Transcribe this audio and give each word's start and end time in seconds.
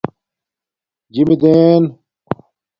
جیمدݵین 1.13 1.83